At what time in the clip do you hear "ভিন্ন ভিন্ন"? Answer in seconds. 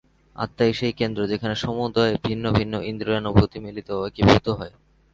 2.25-2.73